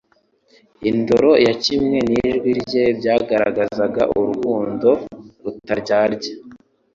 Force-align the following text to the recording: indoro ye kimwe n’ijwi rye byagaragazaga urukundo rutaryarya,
indoro 0.89 1.31
ye 1.45 1.53
kimwe 1.63 1.99
n’ijwi 2.11 2.51
rye 2.61 2.85
byagaragazaga 2.99 4.01
urukundo 4.17 4.89
rutaryarya, 5.43 6.31